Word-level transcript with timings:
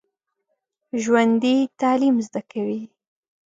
ژوندي 1.01 1.55
تعلیم 1.79 2.15
زده 2.25 2.41
کوي 2.51 2.81